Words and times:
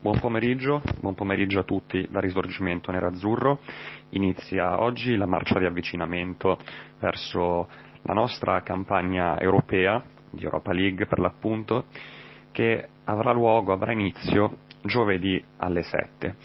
Buon 0.00 0.20
pomeriggio, 0.20 0.80
buon 1.00 1.16
pomeriggio 1.16 1.58
a 1.58 1.64
tutti 1.64 2.06
da 2.08 2.20
Risorgimento 2.20 2.92
Nerazzurro. 2.92 3.58
Inizia 4.10 4.80
oggi 4.80 5.16
la 5.16 5.26
marcia 5.26 5.58
di 5.58 5.64
avvicinamento 5.64 6.56
verso 7.00 7.68
la 8.02 8.12
nostra 8.12 8.62
campagna 8.62 9.36
europea 9.40 10.00
di 10.30 10.44
Europa 10.44 10.72
League 10.72 11.06
per 11.06 11.18
l'appunto, 11.18 11.86
che 12.52 12.88
avrà 13.06 13.32
luogo, 13.32 13.72
avrà 13.72 13.90
inizio 13.90 14.58
giovedì 14.82 15.42
alle 15.56 15.82
7. 15.82 16.36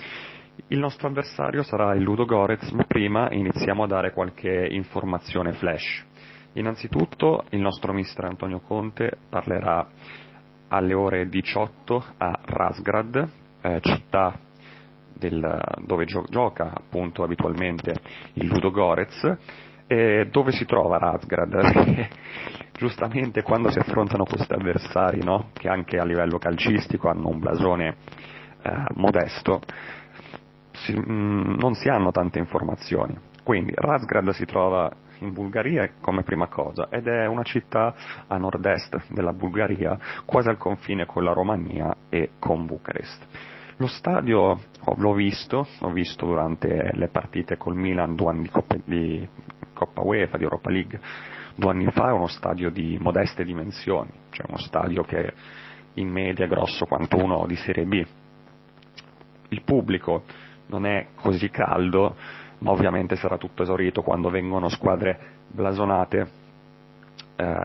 Il 0.70 0.80
nostro 0.80 1.08
avversario 1.08 1.62
sarà 1.62 1.94
il 1.94 2.02
Ludo 2.02 2.26
Gorez, 2.26 2.72
ma 2.72 2.86
prima 2.86 3.32
iniziamo 3.32 3.84
a 3.84 3.88
dare 3.88 4.14
qualche 4.14 4.68
informazione 4.72 5.54
flash. 5.54 6.04
Innanzitutto 6.54 7.44
il 7.52 7.60
nostro 7.60 7.94
mister 7.94 8.26
Antonio 8.26 8.62
Conte 8.62 9.16
parlerà 9.30 9.88
alle 10.70 10.94
ore 10.96 11.30
18 11.30 12.04
a 12.18 12.40
Razgrad, 12.46 13.42
eh, 13.64 13.80
città 13.82 14.38
del, 15.14 15.62
dove 15.85 16.05
gio- 16.05 16.26
gioca 16.30 16.71
appunto 16.73 17.23
abitualmente 17.23 17.94
il 18.34 18.48
Ludo 18.48 18.70
Gorez, 18.71 19.38
e 19.88 20.27
dove 20.31 20.52
si 20.52 20.66
trova 20.66 20.98
Razgrad? 20.98 22.09
giustamente 22.77 23.44
quando 23.44 23.70
si 23.70 23.80
affrontano 23.80 24.26
questi 24.26 24.52
avversari, 24.54 25.23
no? 25.23 25.49
che 25.54 25.70
anche 25.70 25.98
a 25.98 26.04
livello 26.04 26.38
calcistico 26.38 27.07
hanno 27.07 27.30
un 27.30 27.40
blasone 27.40 27.95
eh, 28.62 28.85
modesto, 28.95 29.62
si, 30.71 30.93
mh, 30.93 31.12
mm, 31.12 31.55
non 31.59 31.76
si 31.76 31.88
hanno 31.88 32.12
tante 32.12 32.40
informazioni. 32.40 33.18
Quindi 33.43 33.73
Razgrad 33.76 34.30
si 34.30 34.45
trova 34.45 34.91
in 35.23 35.34
Bulgaria 35.34 35.90
come 36.00 36.23
prima 36.23 36.48
cosa 36.48 36.88
ed 36.90 37.08
è 37.08 37.26
una 37.26 37.44
città 37.44 37.94
a 38.27 38.38
nord-est 38.38 39.12
della 39.12 39.34
Bulgaria, 39.34 39.98
quasi 40.26 40.49
al 40.49 40.58
confine 40.58 41.05
con 41.05 41.23
la 41.23 41.34
Romania 41.34 41.96
e 42.09 42.32
con 42.40 42.66
Bucarest. 42.66 43.26
Lo 43.77 43.88
stadio 43.88 44.59
l'ho 44.96 45.13
visto, 45.13 45.68
l'ho 45.80 45.91
visto 45.91 46.26
durante 46.26 46.91
le 46.94 47.08
partite 47.08 47.57
col 47.57 47.76
Milan 47.76 48.16
due 48.16 48.29
anni 48.29 48.44
di 48.44 48.49
Coppa, 48.49 48.76
di 48.84 49.27
Coppa 49.74 50.01
UEFA, 50.01 50.38
di 50.38 50.44
Europa 50.44 50.70
League, 50.70 50.99
due 51.55 51.71
anni 51.71 51.90
fa, 51.91 52.10
è 52.10 52.12
uno 52.12 52.27
stadio 52.27 52.70
di 52.70 52.98
modeste 53.01 53.44
dimensioni, 53.44 54.12
cioè 54.29 54.46
uno 54.48 54.60
stadio 54.60 55.04
che 55.04 55.34
in 55.96 56.10
media 56.10 56.46
è 56.46 56.48
grosso 56.48 56.85
quanto 56.85 57.18
uno 57.18 57.46
di 57.48 57.55
Serie 57.55 57.85
B. 57.85 58.05
Il 59.49 59.62
pubblico 59.63 60.24
non 60.68 60.85
è 60.85 61.07
così 61.16 61.49
caldo, 61.49 62.16
ma 62.64 62.72
ovviamente 62.72 63.18
sarà 63.18 63.38
tutto 63.38 63.64
esaurito 63.64 64.02
quando 64.02 64.30
vengono 64.30 64.69
squadre 64.69 65.19
blasonate, 65.47 66.28
eh, 67.36 67.56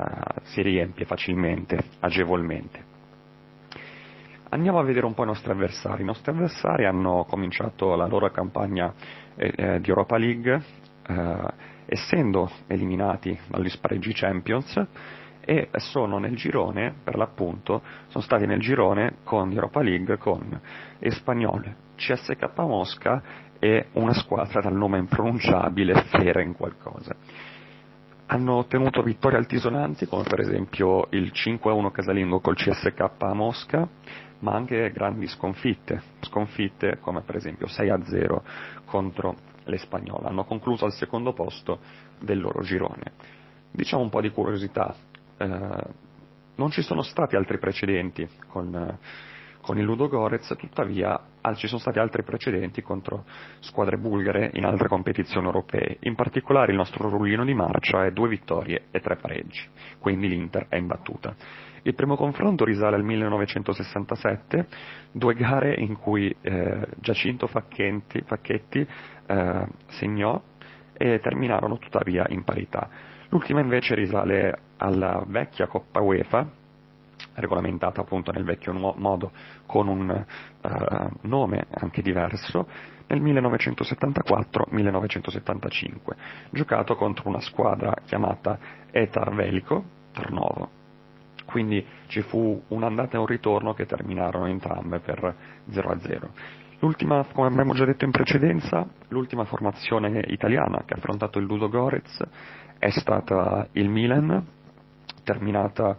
si 0.43 0.61
riempie 0.61 1.05
facilmente, 1.05 1.79
agevolmente. 2.01 2.97
Andiamo 4.51 4.81
a 4.81 4.83
vedere 4.83 5.07
un 5.07 5.15
po' 5.15 5.23
i 5.23 5.27
nostri 5.27 5.53
avversari. 5.53 6.03
I 6.03 6.07
nostri 6.07 6.33
avversari 6.33 6.85
hanno 6.85 7.25
cominciato 7.29 7.95
la 7.95 8.07
loro 8.07 8.29
campagna 8.31 8.93
eh, 9.37 9.53
eh 9.55 9.81
di 9.81 9.89
Europa 9.89 10.17
League 10.17 10.63
eh, 11.07 11.53
essendo 11.87 12.51
eliminati 12.67 13.39
dagli 13.47 13.69
spareggi 13.69 14.13
Champions 14.13 14.85
e 15.49 15.71
sono 15.77 16.19
nel 16.19 16.37
girone, 16.37 16.95
per 17.03 17.17
l'appunto, 17.17 17.81
sono 18.09 18.23
stati 18.23 18.45
nel 18.45 18.61
girone 18.61 19.21
con 19.25 19.51
Europa 19.51 19.81
League 19.81 20.19
con 20.19 20.61
Espagnol, 20.99 21.75
CSK 21.97 22.51
Mosca 22.57 23.23
e 23.59 23.87
una 23.93 24.13
squadra 24.13 24.61
dal 24.61 24.75
nome 24.75 24.99
impronunciabile 24.99 26.03
Fera 26.11 26.43
in 26.43 26.53
qualcosa. 26.53 27.17
Hanno 28.27 28.57
ottenuto 28.57 29.01
vittorie 29.01 29.39
altisonanti 29.39 30.07
come 30.07 30.25
per 30.25 30.41
esempio 30.41 31.07
il 31.13 31.33
5-1 31.33 31.93
casalingo 31.93 32.41
col 32.41 32.55
CSK 32.55 33.01
a 33.17 33.33
Mosca, 33.33 33.89
ma 34.41 34.53
anche 34.53 34.93
grandi 34.93 35.27
sconfitte, 35.29 36.03
sconfitte 36.21 36.99
come 37.01 37.23
per 37.23 37.37
esempio 37.37 37.69
6-0 37.69 38.41
contro 38.85 39.35
l'Espagnola. 39.65 40.29
Hanno 40.29 40.45
concluso 40.45 40.85
al 40.85 40.93
secondo 40.93 41.33
posto 41.33 41.79
del 42.21 42.39
loro 42.39 42.61
girone. 42.61 43.13
Diciamo 43.71 44.03
un 44.03 44.11
po' 44.11 44.21
di 44.21 44.31
curiosità, 44.31 44.95
eh, 45.39 46.07
non 46.57 46.71
ci 46.71 46.83
sono 46.83 47.03
stati 47.03 47.37
altri 47.37 47.59
precedenti 47.59 48.29
con 48.49 48.99
con 49.69 49.77
il 49.77 49.85
Ludo 49.85 50.09
Gorez, 50.09 50.55
tuttavia 50.57 51.21
ci 51.57 51.67
sono 51.67 51.79
stati 51.79 51.99
altri 51.99 52.23
precedenti 52.23 52.81
contro 52.81 53.25
squadre 53.61 53.99
bulgare 53.99 54.51
in 54.55 54.65
altre 54.65 54.89
competizioni 54.89 55.45
europee, 55.45 55.99
in 56.01 56.15
particolare 56.15 56.73
il 56.73 56.79
nostro 56.79 57.11
rullino 57.11 57.45
di 57.45 57.53
marcia 57.53 58.07
è 58.07 58.11
due 58.11 58.29
vittorie 58.29 58.85
e 58.91 59.01
tre 59.01 59.17
pareggi, 59.17 59.61
quindi 59.99 60.29
l'Inter 60.29 60.69
è 60.69 60.77
imbattuta. 60.77 61.35
Il 61.83 61.95
primo 61.95 62.17
confronto 62.17 62.65
risale 62.65 62.97
al 62.97 63.05
1967, 63.05 64.67
due 65.13 65.35
gare 65.35 65.75
in 65.75 65.99
cui 65.99 66.35
eh, 66.41 66.87
Giacinto 66.97 67.47
Facchetti, 67.47 68.23
Facchetti 68.23 68.87
eh, 69.27 69.67
segnò 69.89 70.41
e 70.95 71.21
terminarono 71.21 71.77
tuttavia 71.77 72.25
in 72.31 72.43
parità. 72.43 72.89
L'ultima 73.31 73.61
invece 73.61 73.95
risale 73.95 74.59
alla 74.79 75.23
vecchia 75.27 75.67
Coppa 75.67 76.01
UEFA, 76.01 76.49
regolamentata 77.35 78.01
appunto 78.01 78.33
nel 78.33 78.45
vecchio 78.45 78.73
modo 78.73 79.33
con 79.67 79.89
un 79.89 80.09
uh, 80.09 81.09
nome 81.23 81.67
anche 81.71 82.01
diverso, 82.01 82.67
nel 83.09 83.21
1974-1975, 83.23 85.97
giocato 86.51 86.95
contro 86.97 87.29
una 87.29 87.41
squadra 87.41 87.95
chiamata 88.07 88.59
Etar 88.91 89.35
Velico 89.35 89.85
Tarnovo. 90.13 90.71
Quindi 91.45 91.85
ci 92.07 92.23
fu 92.23 92.63
un'andata 92.69 93.17
e 93.17 93.21
un 93.21 93.27
ritorno 93.27 93.75
che 93.75 93.85
terminarono 93.87 94.47
entrambe 94.47 95.01
per 95.01 95.35
0-0. 95.71 96.29
L'ultima, 96.81 97.27
come 97.33 97.49
abbiamo 97.49 97.75
già 97.75 97.85
detto 97.85 98.05
in 98.05 98.13
precedenza, 98.13 98.87
l'ultima 99.09 99.45
formazione 99.45 100.23
italiana 100.29 100.85
che 100.85 100.95
ha 100.95 100.99
affrontato 100.99 101.41
il 101.41 101.45
Ludo 101.45 101.69
Gorez 101.69 102.25
è 102.79 102.91
stata 102.91 103.67
il 103.73 103.89
Milan, 103.89 104.47
terminata 105.25 105.99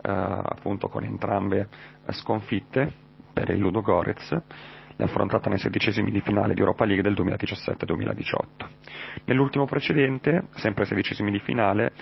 eh, 0.00 0.10
appunto 0.10 0.88
con 0.88 1.04
entrambe 1.04 1.68
sconfitte 2.08 2.90
per 3.34 3.50
il 3.50 3.58
Ludo 3.58 3.82
Gorez, 3.82 4.30
l'ha 4.30 5.04
affrontata 5.04 5.50
nei 5.50 5.58
sedicesimi 5.58 6.10
di 6.10 6.22
finale 6.22 6.54
di 6.54 6.60
Europa 6.60 6.86
League 6.86 7.02
del 7.02 7.12
2017-2018. 7.12 9.24
Nell'ultimo 9.26 9.66
precedente, 9.66 10.46
sempre 10.54 10.84
ai 10.84 10.88
sedicesimi 10.88 11.30
di 11.30 11.40
finale, 11.40 11.92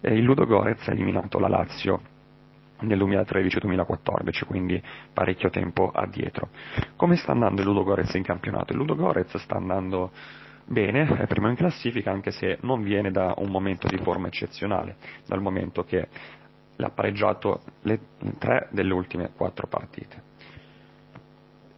eh, 0.00 0.14
il 0.14 0.24
Ludo 0.24 0.46
Gorez 0.46 0.88
ha 0.88 0.92
eliminato 0.92 1.38
la 1.38 1.48
Lazio 1.48 2.00
nel 2.80 2.98
2013-2014, 2.98 4.44
quindi 4.46 4.82
parecchio 5.12 5.50
tempo 5.50 5.90
addietro. 5.90 6.48
Come 6.96 7.16
sta 7.16 7.32
andando 7.32 7.60
il 7.60 7.66
Ludo 7.66 7.84
Gorez 7.84 8.12
in 8.14 8.22
campionato? 8.22 8.72
Il 8.72 8.78
Ludo 8.78 8.94
Gorez 8.94 9.36
sta 9.38 9.56
andando 9.56 10.10
bene, 10.64 11.06
è 11.18 11.26
primo 11.26 11.48
in 11.48 11.56
classifica, 11.56 12.10
anche 12.10 12.30
se 12.30 12.58
non 12.62 12.82
viene 12.82 13.10
da 13.10 13.34
un 13.38 13.50
momento 13.50 13.88
di 13.88 13.98
forma 13.98 14.28
eccezionale, 14.28 14.96
dal 15.26 15.40
momento 15.40 15.84
che 15.84 16.08
l'ha 16.76 16.90
pareggiato 16.90 17.60
le 17.82 18.00
tre 18.38 18.68
delle 18.70 18.92
ultime 18.92 19.30
quattro 19.36 19.66
partite. 19.66 20.28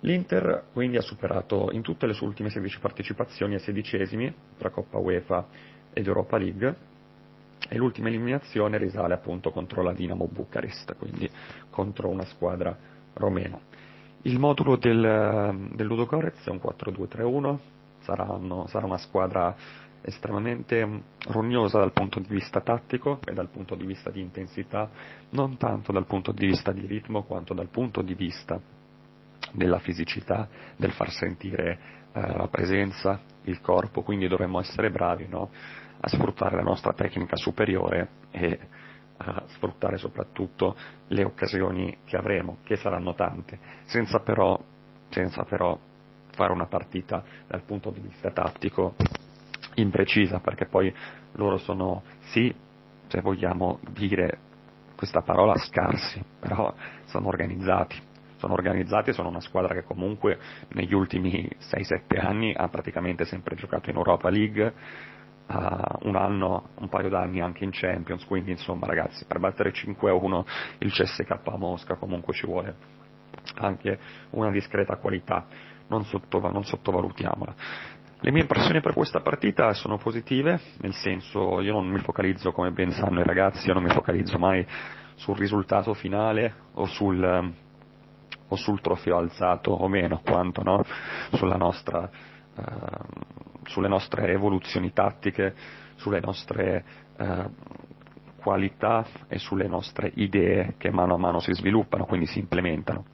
L'Inter 0.00 0.64
quindi 0.72 0.96
ha 0.96 1.00
superato 1.00 1.70
in 1.72 1.82
tutte 1.82 2.06
le 2.06 2.12
sue 2.12 2.26
ultime 2.26 2.50
16 2.50 2.80
partecipazioni 2.80 3.54
ai 3.54 3.60
sedicesimi 3.60 4.32
tra 4.58 4.70
Coppa 4.70 4.98
UEFA 4.98 5.46
ed 5.92 6.06
Europa 6.06 6.38
League 6.38 6.76
e 7.72 7.78
l'ultima 7.78 8.08
eliminazione 8.08 8.76
risale 8.76 9.14
appunto 9.14 9.50
contro 9.50 9.82
la 9.82 9.94
Dinamo 9.94 10.28
Bucarest, 10.30 10.94
quindi 10.96 11.28
contro 11.70 12.10
una 12.10 12.26
squadra 12.26 12.76
romena. 13.14 13.58
Il 14.22 14.38
modulo 14.38 14.76
del, 14.76 15.70
del 15.72 15.86
Ludogorez 15.86 16.44
è 16.44 16.50
un 16.50 16.60
4-2-3-1, 16.62 17.58
saranno, 18.00 18.66
sarà 18.66 18.84
una 18.84 18.98
squadra 18.98 19.56
estremamente 20.02 20.86
rognosa 21.28 21.78
dal 21.78 21.92
punto 21.92 22.20
di 22.20 22.28
vista 22.28 22.60
tattico 22.60 23.20
e 23.24 23.32
dal 23.32 23.48
punto 23.48 23.74
di 23.74 23.86
vista 23.86 24.10
di 24.10 24.20
intensità, 24.20 24.90
non 25.30 25.56
tanto 25.56 25.92
dal 25.92 26.04
punto 26.04 26.30
di 26.30 26.44
vista 26.44 26.72
di 26.72 26.84
ritmo 26.84 27.22
quanto 27.22 27.54
dal 27.54 27.68
punto 27.68 28.02
di 28.02 28.12
vista 28.12 28.60
della 29.50 29.78
fisicità, 29.78 30.46
del 30.76 30.92
far 30.92 31.10
sentire 31.10 31.78
eh, 32.12 32.20
la 32.20 32.48
presenza, 32.48 33.18
il 33.44 33.62
corpo, 33.62 34.02
quindi 34.02 34.28
dovremmo 34.28 34.60
essere 34.60 34.90
bravi 34.90 35.26
no? 35.26 35.50
A 36.04 36.08
sfruttare 36.08 36.56
la 36.56 36.62
nostra 36.62 36.92
tecnica 36.92 37.36
superiore 37.36 38.08
e 38.32 38.58
a 39.18 39.44
sfruttare 39.46 39.98
soprattutto 39.98 40.76
le 41.08 41.22
occasioni 41.22 41.98
che 42.04 42.16
avremo, 42.16 42.58
che 42.64 42.74
saranno 42.76 43.14
tante, 43.14 43.58
senza 43.84 44.18
però, 44.18 44.60
senza 45.10 45.44
però 45.44 45.78
fare 46.32 46.52
una 46.52 46.66
partita 46.66 47.22
dal 47.46 47.62
punto 47.62 47.90
di 47.90 48.00
vista 48.00 48.32
tattico 48.32 48.96
imprecisa, 49.74 50.40
perché 50.40 50.66
poi 50.66 50.92
loro 51.34 51.58
sono, 51.58 52.02
sì, 52.30 52.52
se 53.06 53.20
vogliamo 53.20 53.78
dire 53.90 54.38
questa 54.96 55.20
parola, 55.20 55.56
scarsi, 55.56 56.22
però 56.40 56.74
sono 57.04 57.28
organizzati. 57.28 58.10
Sono 58.38 58.54
organizzati 58.54 59.10
e 59.10 59.12
sono 59.12 59.28
una 59.28 59.40
squadra 59.40 59.72
che 59.72 59.84
comunque 59.84 60.36
negli 60.70 60.94
ultimi 60.94 61.48
6-7 61.60 62.18
anni 62.18 62.52
ha 62.52 62.66
praticamente 62.68 63.24
sempre 63.24 63.54
giocato 63.54 63.88
in 63.88 63.94
Europa 63.94 64.28
League, 64.30 64.74
un 66.02 66.16
anno, 66.16 66.70
un 66.78 66.88
paio 66.88 67.08
d'anni 67.08 67.40
anche 67.40 67.64
in 67.64 67.70
Champions, 67.72 68.24
quindi 68.24 68.50
insomma 68.50 68.86
ragazzi 68.86 69.24
per 69.24 69.38
battere 69.38 69.72
5-1 69.72 70.44
il 70.78 70.92
CSK 70.92 71.38
a 71.44 71.56
Mosca 71.56 71.96
comunque 71.96 72.32
ci 72.32 72.46
vuole 72.46 73.00
anche 73.56 73.98
una 74.30 74.50
discreta 74.50 74.96
qualità, 74.96 75.46
non, 75.88 76.04
sotto, 76.04 76.38
non 76.50 76.64
sottovalutiamola. 76.64 77.54
Le 78.20 78.30
mie 78.30 78.42
impressioni 78.42 78.80
per 78.80 78.94
questa 78.94 79.20
partita 79.20 79.72
sono 79.72 79.98
positive, 79.98 80.60
nel 80.80 80.94
senso 80.94 81.60
io 81.60 81.72
non 81.72 81.88
mi 81.88 81.98
focalizzo, 81.98 82.52
come 82.52 82.70
ben 82.70 82.92
sanno 82.92 83.20
i 83.20 83.24
ragazzi, 83.24 83.66
io 83.66 83.74
non 83.74 83.82
mi 83.82 83.90
focalizzo 83.90 84.38
mai 84.38 84.64
sul 85.16 85.36
risultato 85.36 85.92
finale 85.94 86.54
o 86.74 86.86
sul, 86.86 87.52
o 88.48 88.56
sul 88.56 88.80
trofeo 88.80 89.16
alzato 89.16 89.72
o 89.72 89.88
meno, 89.88 90.20
quanto 90.24 90.62
no? 90.62 90.84
nostra, 91.56 92.08
eh, 92.56 93.51
sulle 93.64 93.88
nostre 93.88 94.30
evoluzioni 94.32 94.92
tattiche, 94.92 95.54
sulle 95.96 96.20
nostre 96.20 96.84
eh, 97.16 97.48
qualità 98.36 99.06
e 99.28 99.38
sulle 99.38 99.68
nostre 99.68 100.10
idee 100.14 100.74
che 100.76 100.90
mano 100.90 101.14
a 101.14 101.18
mano 101.18 101.38
si 101.38 101.52
sviluppano, 101.52 102.04
quindi 102.04 102.26
si 102.26 102.40
implementano. 102.40 103.04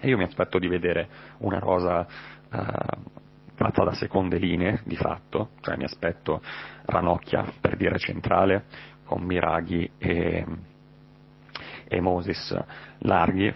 E 0.00 0.08
io 0.08 0.16
mi 0.16 0.24
aspetto 0.24 0.58
di 0.58 0.68
vedere 0.68 1.08
una 1.38 1.58
rosa 1.58 2.06
eh, 2.50 3.16
fatta 3.54 3.84
da 3.84 3.92
seconde 3.92 4.38
linee 4.38 4.80
di 4.84 4.96
fatto, 4.96 5.50
cioè 5.60 5.76
mi 5.76 5.84
aspetto 5.84 6.40
Ranocchia 6.84 7.44
per 7.60 7.76
dire 7.76 7.98
centrale, 7.98 8.64
con 9.04 9.22
Miraghi 9.22 9.90
e, 9.98 10.46
e 11.88 12.00
Moses 12.00 12.56
larghi, 12.98 13.52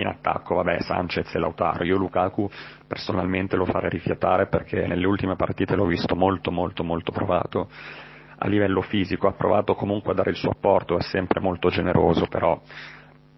in 0.00 0.06
attacco, 0.06 0.54
vabbè, 0.56 0.80
Sanchez 0.80 1.34
e 1.34 1.38
Lautaro. 1.38 1.84
Io 1.84 1.96
Lukaku 1.96 2.48
personalmente 2.86 3.56
lo 3.56 3.64
farei 3.64 3.90
rifiatare 3.90 4.46
perché 4.46 4.86
nelle 4.86 5.06
ultime 5.06 5.36
partite 5.36 5.74
l'ho 5.74 5.86
visto 5.86 6.14
molto 6.14 6.50
molto 6.50 6.82
molto 6.82 7.12
provato 7.12 7.68
a 8.40 8.46
livello 8.46 8.82
fisico, 8.82 9.26
ha 9.26 9.32
provato 9.32 9.74
comunque 9.74 10.12
a 10.12 10.14
dare 10.14 10.30
il 10.30 10.36
suo 10.36 10.50
apporto, 10.50 10.96
è 10.96 11.02
sempre 11.02 11.40
molto 11.40 11.70
generoso, 11.70 12.26
però 12.26 12.60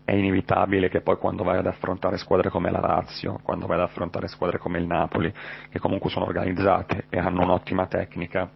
è 0.05 0.13
inevitabile 0.13 0.89
che 0.89 1.01
poi 1.01 1.17
quando 1.17 1.45
vai 1.45 1.59
ad 1.59 1.67
affrontare 1.67 2.19
squadre 2.19 2.51
come 2.51 2.71
la 2.71 2.81
Lazio, 2.81 3.39
quando 3.43 3.67
vai 3.67 3.79
ad 3.79 3.85
affrontare 3.85 4.27
squadre 4.27 4.59
come 4.59 4.79
il 4.79 4.87
Napoli, 4.87 5.33
che 5.71 5.79
comunque 5.79 6.11
sono 6.11 6.27
organizzate 6.27 7.07
e 7.09 7.19
hanno 7.19 7.43
un'ottima 7.43 7.87
tecnica, 7.87 8.51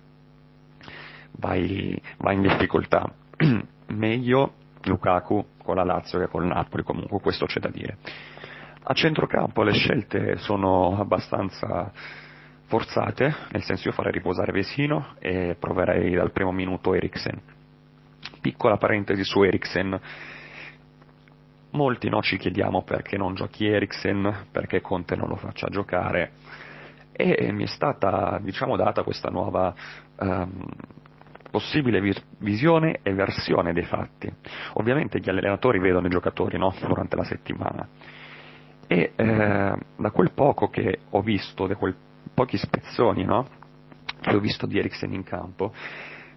vai, 1.39 2.01
vai 2.19 2.35
in 2.35 2.43
difficoltà. 2.43 3.11
Meglio 3.87 4.53
Lukaku 4.85 5.47
con 5.63 5.77
la 5.77 5.85
Lazio 5.85 6.19
che 6.19 6.29
con 6.29 6.43
il 6.43 6.49
Napoli, 6.49 6.83
comunque 6.83 7.21
questo 7.21 7.47
c'è 7.47 7.61
da 7.61 7.69
dire. 7.69 7.99
A 8.83 8.93
centrocampo 8.93 9.63
le 9.63 9.73
scelte 9.73 10.37
sono 10.37 10.99
abbastanza 10.99 11.91
forzate, 12.67 13.35
nel 13.51 13.63
senso 13.63 13.89
io 13.89 13.95
farei 13.95 14.13
riposare 14.13 14.53
Vesino 14.53 15.15
e 15.19 15.57
proverei 15.59 16.15
dal 16.15 16.33
primo 16.33 16.53
minuto 16.53 16.95
Eriksen. 16.95 17.41
Piccola 18.41 18.77
parentesi 18.77 19.25
su 19.25 19.43
Eriksen, 19.43 20.01
Molti 21.75 22.09
no, 22.09 22.23
ci 22.23 22.37
chiediamo 22.37 22.83
perché 22.83 23.17
non 23.17 23.35
giochi 23.35 23.67
Eriksen, 23.67 24.47
perché 24.53 24.81
Conte 24.81 25.17
non 25.17 25.29
lo 25.29 25.35
faccia 25.35 25.67
giocare 25.67 26.31
e 27.17 27.53
mi 27.53 27.65
è 27.65 27.67
stata 27.67 28.39
diciamo, 28.41 28.77
data 28.77 29.03
questa 29.03 29.29
nuova 29.29 29.75
um, 30.19 30.67
possibile 31.55 32.03
visione 32.39 32.99
e 33.05 33.15
versione 33.15 33.73
dei 33.73 33.85
fatti. 33.85 34.29
Ovviamente 34.73 35.21
gli 35.21 35.29
allenatori 35.29 35.79
vedono 35.79 36.09
i 36.09 36.11
giocatori 36.11 36.59
no? 36.59 36.75
durante 36.85 37.15
la 37.15 37.23
settimana 37.23 37.87
e 38.89 39.13
eh, 39.15 39.77
da 39.97 40.11
quel 40.11 40.33
poco 40.33 40.69
che 40.69 40.99
ho 41.11 41.21
visto, 41.21 41.69
da 41.69 41.77
quei 41.77 41.95
pochi 42.35 42.57
spezzoni 42.57 43.23
no? 43.23 43.47
che 44.21 44.35
ho 44.35 44.41
visto 44.41 44.67
di 44.67 44.81
Eriksen 44.81 45.13
in 45.13 45.23
campo, 45.23 45.73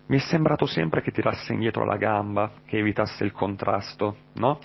mi 0.05 0.17
è 0.17 0.19
sembrato 0.19 0.67
sempre 0.67 1.01
che 1.01 1.09
tirasse 1.09 1.51
indietro 1.51 1.83
la 1.83 1.97
gamba, 1.97 2.51
che 2.67 2.77
evitasse 2.77 3.23
il 3.23 3.31
contrasto, 3.31 4.17
no? 4.33 4.59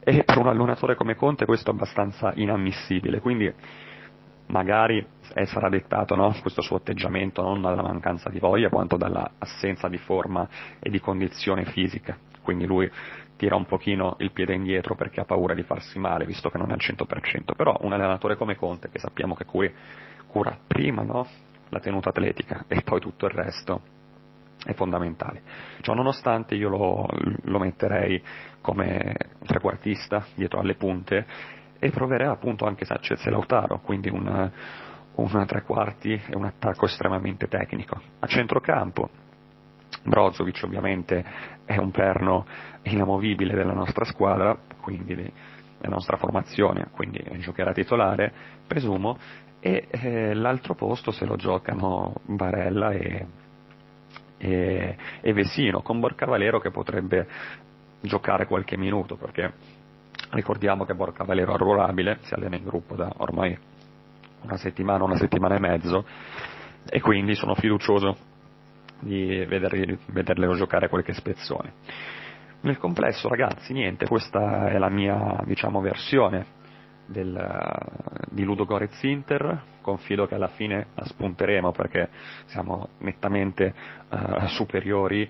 e 0.00 0.24
per 0.24 0.36
un 0.36 0.48
allenatore 0.48 0.96
come 0.96 1.14
Conte 1.14 1.44
questo 1.44 1.70
è 1.70 1.74
abbastanza 1.74 2.32
inammissibile, 2.34 3.20
quindi 3.20 3.54
magari 4.46 5.04
eh, 5.34 5.46
sarà 5.46 5.68
dettato 5.68 6.14
no, 6.14 6.34
questo 6.40 6.62
suo 6.62 6.76
atteggiamento 6.76 7.42
non 7.42 7.62
dalla 7.62 7.82
mancanza 7.82 8.28
di 8.28 8.38
voglia 8.38 8.68
quanto 8.68 8.96
dall'assenza 8.96 9.88
di 9.88 9.98
forma 9.98 10.48
e 10.78 10.90
di 10.90 11.00
condizione 11.00 11.64
fisica, 11.64 12.16
quindi 12.42 12.66
lui 12.66 12.90
tira 13.36 13.56
un 13.56 13.64
pochino 13.64 14.16
il 14.18 14.30
piede 14.30 14.54
indietro 14.54 14.94
perché 14.94 15.20
ha 15.20 15.24
paura 15.24 15.54
di 15.54 15.62
farsi 15.62 15.98
male, 15.98 16.26
visto 16.26 16.48
che 16.48 16.58
non 16.58 16.70
è 16.70 16.74
al 16.74 16.80
100%, 16.80 17.56
però 17.56 17.76
un 17.80 17.92
allenatore 17.92 18.36
come 18.36 18.56
Conte, 18.56 18.88
che 18.90 18.98
sappiamo 18.98 19.34
che 19.34 19.44
qui 19.44 19.72
cura 20.26 20.56
prima 20.66 21.02
no, 21.02 21.26
la 21.68 21.80
tenuta 21.80 22.10
atletica 22.10 22.64
e 22.68 22.82
poi 22.82 23.00
tutto 23.00 23.26
il 23.26 23.32
resto, 23.32 23.80
è 24.64 24.74
fondamentale. 24.74 25.42
Ciò 25.80 25.92
nonostante 25.94 26.54
io 26.54 26.68
lo, 26.68 27.08
lo 27.42 27.58
metterei 27.58 28.22
come 28.60 29.16
trequartista 29.44 30.24
dietro 30.34 30.60
alle 30.60 30.74
punte 30.74 31.26
e 31.84 31.90
proverei 31.90 32.28
appunto 32.28 32.64
anche 32.64 32.84
Sanchez 32.84 33.26
e 33.26 33.30
Lautaro, 33.30 33.80
quindi 33.80 34.08
un, 34.08 34.50
un 35.16 35.46
tre 35.46 35.62
quarti 35.62 36.12
e 36.12 36.36
un 36.36 36.44
attacco 36.44 36.84
estremamente 36.84 37.48
tecnico. 37.48 38.00
A 38.20 38.26
centrocampo 38.28 39.10
Brozovic 40.04 40.60
ovviamente 40.62 41.24
è 41.64 41.76
un 41.78 41.90
perno 41.90 42.46
inamovibile 42.82 43.56
della 43.56 43.72
nostra 43.72 44.04
squadra, 44.04 44.56
quindi 44.80 45.16
della 45.16 45.94
nostra 45.94 46.16
formazione, 46.18 46.86
quindi 46.92 47.20
giocherà 47.40 47.72
titolare, 47.72 48.32
presumo, 48.64 49.18
e 49.58 49.88
eh, 49.90 50.34
l'altro 50.34 50.76
posto 50.76 51.10
se 51.10 51.24
lo 51.24 51.34
giocano 51.34 52.14
Barella 52.26 52.92
e, 52.92 53.26
e, 54.38 54.96
e 55.20 55.32
Vesino, 55.32 55.82
con 55.82 55.98
Borca 55.98 56.26
Valero 56.26 56.60
che 56.60 56.70
potrebbe 56.70 57.26
giocare 58.02 58.46
qualche 58.46 58.76
minuto, 58.76 59.16
perché 59.16 59.80
ricordiamo 60.32 60.84
che 60.84 60.94
Borca 60.94 61.24
Valero 61.24 61.54
arruolabile, 61.54 62.18
si 62.22 62.34
allena 62.34 62.56
in 62.56 62.64
gruppo 62.64 62.94
da 62.94 63.10
ormai 63.18 63.56
una 64.42 64.56
settimana, 64.56 65.04
una 65.04 65.16
settimana 65.16 65.56
e 65.56 65.60
mezzo, 65.60 66.04
e 66.88 67.00
quindi 67.00 67.34
sono 67.34 67.54
fiducioso 67.54 68.16
di 69.00 69.44
vederli, 69.46 69.98
vederle 70.06 70.52
giocare 70.54 70.88
qualche 70.88 71.12
spezzone. 71.12 71.72
Nel 72.62 72.78
complesso, 72.78 73.28
ragazzi, 73.28 73.72
niente, 73.72 74.06
questa 74.06 74.68
è 74.68 74.78
la 74.78 74.88
mia, 74.88 75.40
diciamo, 75.44 75.80
versione 75.80 76.60
del, 77.06 77.36
di 78.30 78.44
Ludo 78.44 78.64
Gorez 78.64 79.02
Inter, 79.02 79.62
confido 79.80 80.26
che 80.26 80.36
alla 80.36 80.48
fine 80.48 80.86
la 80.94 81.04
spunteremo 81.04 81.72
perché 81.72 82.08
siamo 82.46 82.90
nettamente 82.98 83.74
uh, 84.08 84.46
superiori 84.46 85.28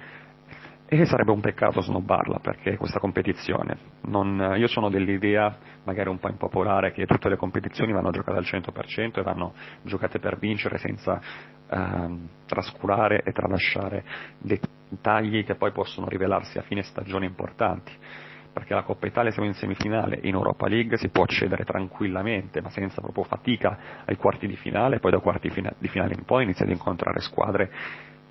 e 1.00 1.06
sarebbe 1.06 1.30
un 1.30 1.40
peccato 1.40 1.80
snobbarla 1.80 2.40
perché 2.40 2.76
questa 2.76 2.98
competizione. 2.98 3.78
Non, 4.02 4.56
io 4.58 4.66
sono 4.66 4.90
dell'idea, 4.90 5.56
magari 5.84 6.10
un 6.10 6.18
po' 6.18 6.28
impopolare, 6.28 6.92
che 6.92 7.06
tutte 7.06 7.30
le 7.30 7.36
competizioni 7.36 7.92
vanno 7.92 8.10
giocate 8.10 8.36
al 8.36 8.44
100% 8.44 9.18
e 9.18 9.22
vanno 9.22 9.54
giocate 9.82 10.18
per 10.18 10.38
vincere 10.38 10.76
senza 10.76 11.18
ehm, 11.70 12.28
trascurare 12.46 13.22
e 13.22 13.32
tralasciare 13.32 14.04
dettagli 14.38 15.44
che 15.44 15.54
poi 15.54 15.72
possono 15.72 16.08
rivelarsi 16.08 16.58
a 16.58 16.62
fine 16.62 16.82
stagione 16.82 17.24
importanti 17.24 17.92
perché 18.52 18.74
la 18.74 18.82
Coppa 18.82 19.06
Italia 19.06 19.30
siamo 19.30 19.48
in 19.48 19.54
semifinale, 19.54 20.18
in 20.24 20.34
Europa 20.34 20.68
League 20.68 20.98
si 20.98 21.08
può 21.08 21.22
accedere 21.22 21.64
tranquillamente, 21.64 22.60
ma 22.60 22.68
senza 22.68 23.00
proprio 23.00 23.24
fatica, 23.24 23.78
ai 24.04 24.16
quarti 24.16 24.46
di 24.46 24.56
finale, 24.56 24.98
poi 24.98 25.10
da 25.10 25.20
quarti 25.20 25.48
di 25.78 25.88
finale 25.88 26.12
in 26.14 26.24
poi 26.26 26.42
inizia 26.42 26.66
ad 26.66 26.70
incontrare 26.70 27.20
squadre 27.20 27.70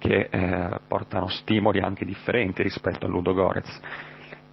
che 0.02 0.30
eh, 0.32 0.80
portano 0.88 1.28
stimoli 1.28 1.80
anche 1.80 2.06
differenti 2.06 2.64
rispetto 2.64 3.06
al 3.06 3.12
Ludo 3.12 3.34
Gorez. 3.34 3.80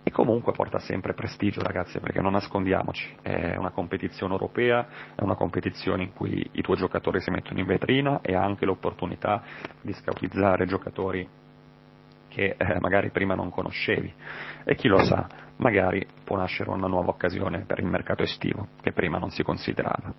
E 0.03 0.11
comunque 0.11 0.53
porta 0.53 0.79
sempre 0.79 1.15
prestigio, 1.15 1.63
ragazzi, 1.63 1.99
perché 2.01 2.21
non 2.21 2.33
nascondiamoci, 2.33 3.17
è 3.23 3.57
una 3.57 3.71
competizione 3.71 4.35
europea, 4.35 4.87
è 5.15 5.23
una 5.23 5.37
competizione 5.37 6.03
in 6.03 6.13
cui 6.13 6.47
i 6.53 6.61
tuoi 6.61 6.77
giocatori 6.77 7.21
si 7.21 7.31
mettono 7.31 7.61
in 7.61 7.67
vetrina 7.67 8.21
e 8.21 8.35
ha 8.35 8.43
anche 8.43 8.67
l'opportunità 8.67 9.43
di 9.81 9.93
scautizzare 9.95 10.67
giocatori 10.67 11.27
che 12.29 12.55
eh, 12.59 12.79
magari 12.81 13.11
prima 13.11 13.35
non 13.35 13.51
conoscevi. 13.51 14.13
E 14.65 14.75
chi 14.75 14.89
lo 14.89 15.03
sa, 15.03 15.27
magari 15.57 16.07
può 16.25 16.37
nascere 16.37 16.69
una 16.71 16.89
nuova 16.89 17.09
occasione 17.09 17.65
per 17.67 17.79
il 17.79 17.87
mercato 17.87 18.23
estivo, 18.23 18.69
che 18.83 18.93
prima 18.93 19.17
non 19.17 19.31
si 19.31 19.43
considerava. 19.43 20.13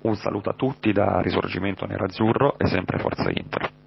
Un 0.00 0.16
saluto 0.16 0.50
a 0.50 0.54
tutti 0.54 0.92
da 0.92 1.20
Risorgimento 1.20 1.86
Nerazzurro 1.86 2.58
e 2.58 2.66
sempre 2.66 2.98
Forza 2.98 3.30
Inter. 3.30 3.86